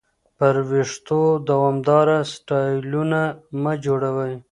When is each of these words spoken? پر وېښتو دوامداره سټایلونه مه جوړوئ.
پر 0.37 0.55
وېښتو 0.69 1.19
دوامداره 1.49 2.17
سټایلونه 2.33 3.21
مه 3.61 3.73
جوړوئ. 3.85 4.33